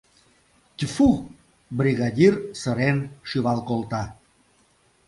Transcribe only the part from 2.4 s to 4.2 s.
сырен шӱвал колта.